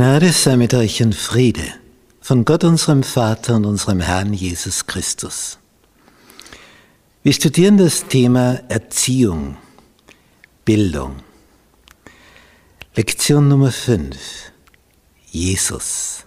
[0.00, 1.74] Gnade sei mit euch in Friede
[2.22, 5.58] von Gott unserem Vater und unserem Herrn Jesus Christus.
[7.22, 9.58] Wir studieren das Thema Erziehung,
[10.64, 11.16] Bildung.
[12.96, 14.16] Lektion Nummer 5.
[15.26, 16.24] Jesus,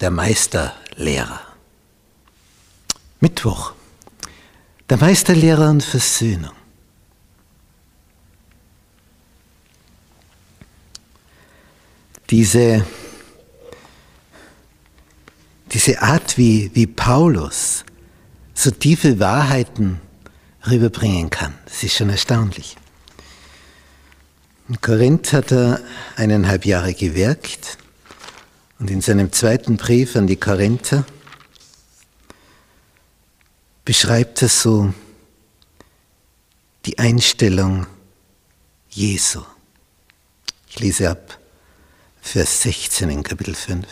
[0.00, 1.40] der Meisterlehrer.
[3.18, 3.72] Mittwoch.
[4.88, 6.57] Der Meisterlehrer und Versöhnung.
[12.30, 12.84] Diese,
[15.72, 17.84] diese Art, wie, wie Paulus
[18.52, 20.00] so tiefe Wahrheiten
[20.66, 22.76] rüberbringen kann, das ist schon erstaunlich.
[24.68, 25.80] In Korinth hat er
[26.16, 27.78] eineinhalb Jahre gewirkt
[28.78, 31.06] und in seinem zweiten Brief an die Korinther
[33.86, 34.92] beschreibt er so
[36.84, 37.86] die Einstellung
[38.90, 39.42] Jesu.
[40.68, 41.38] Ich lese ab
[42.28, 43.86] Vers 16 in Kapitel 5.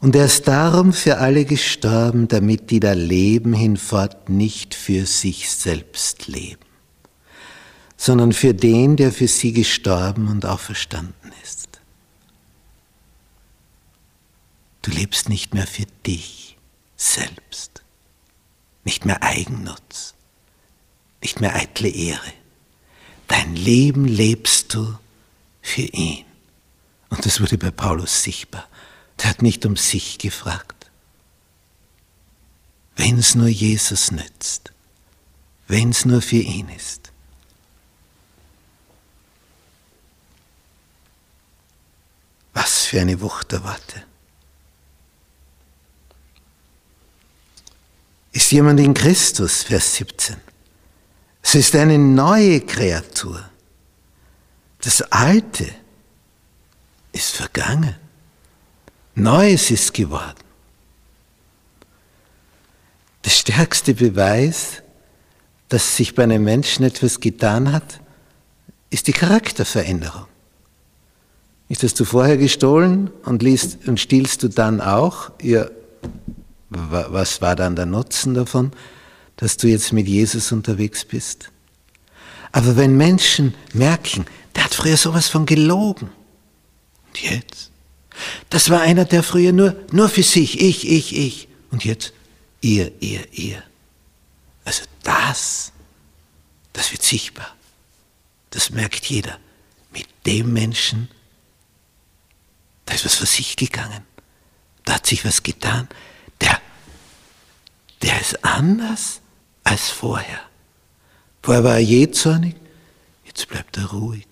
[0.00, 5.50] Und er ist darum für alle gestorben, damit die da leben hinfort nicht für sich
[5.50, 6.64] selbst leben,
[7.98, 11.78] sondern für den, der für sie gestorben und auferstanden ist.
[14.80, 16.56] Du lebst nicht mehr für dich
[16.96, 17.82] selbst,
[18.84, 20.14] nicht mehr Eigennutz,
[21.20, 22.32] nicht mehr eitle Ehre.
[23.28, 24.94] Dein Leben lebst du
[25.60, 26.24] für ihn.
[27.16, 28.68] Und das wurde bei Paulus sichtbar.
[29.18, 30.90] Der hat nicht um sich gefragt.
[32.94, 34.72] Wenn es nur Jesus nützt,
[35.66, 37.10] wenn es nur für ihn ist.
[42.52, 44.04] Was für eine Wucht der Worte.
[48.32, 50.36] Ist jemand in Christus, Vers 17.
[51.42, 53.48] Es ist eine neue Kreatur.
[54.80, 55.74] Das Alte
[57.16, 57.96] ist vergangen.
[59.14, 60.44] Neues ist geworden.
[63.24, 64.82] Der stärkste Beweis,
[65.68, 68.00] dass sich bei einem Menschen etwas getan hat,
[68.90, 70.26] ist die Charakterveränderung.
[71.68, 75.32] Nicht, hast du vorher gestohlen und, liest, und stiehlst du dann auch?
[75.42, 75.66] Ja,
[76.68, 78.72] was war dann der Nutzen davon,
[79.36, 81.50] dass du jetzt mit Jesus unterwegs bist?
[82.52, 86.10] Aber wenn Menschen merken, der hat früher sowas von gelogen,
[87.16, 87.70] und jetzt?
[88.50, 91.48] Das war einer, der früher nur, nur für sich, ich, ich, ich.
[91.70, 92.12] Und jetzt
[92.60, 93.62] ihr, ihr, ihr.
[94.64, 95.72] Also das,
[96.72, 97.54] das wird sichtbar.
[98.50, 99.38] Das merkt jeder.
[99.92, 101.08] Mit dem Menschen,
[102.84, 104.02] da ist was für sich gegangen.
[104.84, 105.88] Da hat sich was getan.
[106.40, 106.60] Der,
[108.02, 109.20] der ist anders
[109.64, 110.40] als vorher.
[111.42, 112.56] Vorher war er jähzornig,
[113.24, 114.26] jetzt bleibt er ruhig.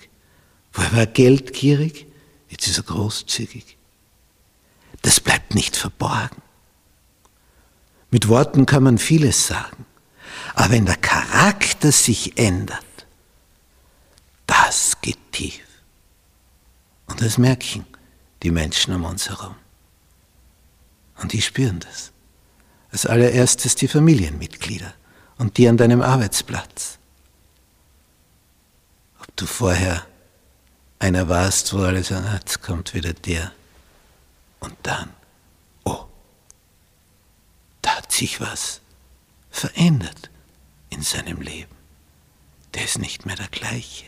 [0.72, 2.06] Vorher war er geldgierig,
[2.54, 3.76] Jetzt ist er großzügig.
[5.03, 6.41] Das bleibt nicht verborgen.
[8.12, 9.84] Mit Worten kann man vieles sagen.
[10.54, 12.84] Aber wenn der Charakter sich ändert,
[14.47, 15.65] das geht tief.
[17.06, 17.87] Und das merken
[18.44, 19.56] die Menschen um uns herum.
[21.16, 22.12] Und die spüren das.
[22.92, 24.94] Als allererstes die Familienmitglieder
[25.38, 26.98] und die an deinem Arbeitsplatz.
[29.19, 30.06] Ob du vorher
[31.04, 33.53] einer warst, wo alle sagen, ah, jetzt kommt wieder der.
[34.60, 35.10] Und dann,
[35.84, 36.06] oh,
[37.82, 38.81] da hat sich was
[39.50, 40.31] verändert
[40.88, 41.76] in seinem Leben.
[42.72, 44.06] Der ist nicht mehr der gleiche.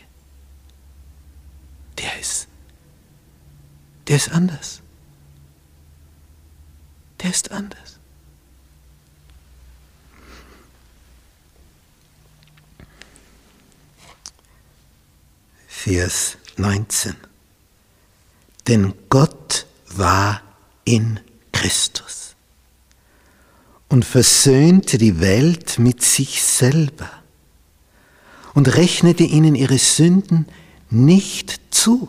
[1.98, 2.48] Der ist,
[4.08, 4.80] der ist anders.
[7.20, 8.00] Der ist anders.
[15.68, 17.16] Vers 19.
[18.66, 20.42] Denn Gott war
[20.84, 21.20] in
[21.52, 22.34] Christus
[23.88, 27.10] und versöhnte die Welt mit sich selber
[28.54, 30.46] und rechnete ihnen ihre Sünden
[30.90, 32.08] nicht zu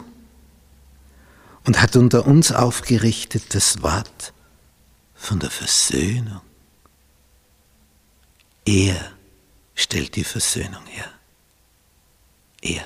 [1.65, 4.33] und hat unter uns aufgerichtet das Wort
[5.15, 6.41] von der Versöhnung.
[8.65, 9.11] Er
[9.75, 11.11] stellt die Versöhnung her.
[12.61, 12.85] Er.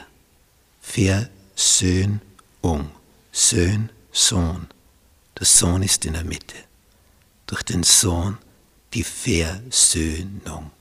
[0.82, 1.41] Versöhnung.
[1.56, 2.92] Söhnung.
[3.32, 4.68] Söhn, Sohn.
[5.38, 6.56] Der Sohn ist in der Mitte.
[7.48, 8.38] Durch den Sohn
[8.94, 10.72] die Versöhnung.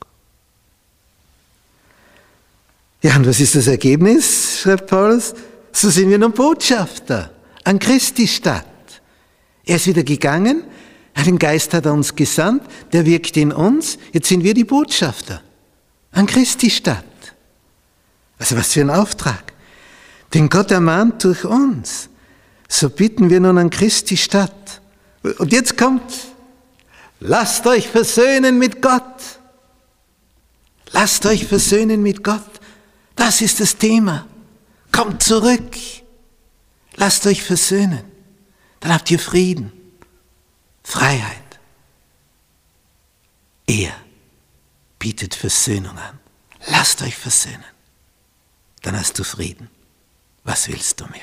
[3.02, 5.34] Ja, und was ist das Ergebnis, schreibt Paulus?
[5.72, 7.30] So sind wir nun Botschafter
[7.64, 8.66] an Christi Stadt.
[9.64, 10.64] Er ist wieder gegangen,
[11.24, 12.62] den Geist hat er uns gesandt,
[12.92, 15.42] der wirkt in uns, jetzt sind wir die Botschafter
[16.12, 17.04] an Christi Stadt.
[18.38, 19.49] Also was für ein Auftrag.
[20.34, 22.08] Denn Gott ermahnt durch uns.
[22.68, 24.80] So bitten wir nun an Christi statt.
[25.38, 26.12] Und jetzt kommt,
[27.18, 29.40] lasst euch versöhnen mit Gott.
[30.92, 32.60] Lasst euch versöhnen mit Gott.
[33.16, 34.26] Das ist das Thema.
[34.92, 35.76] Kommt zurück.
[36.96, 38.04] Lasst euch versöhnen.
[38.80, 39.72] Dann habt ihr Frieden,
[40.82, 41.60] Freiheit.
[43.66, 43.92] Er
[44.98, 46.18] bietet Versöhnung an.
[46.66, 47.64] Lasst euch versöhnen.
[48.82, 49.68] Dann hast du Frieden.
[50.44, 51.20] Was willst du mehr?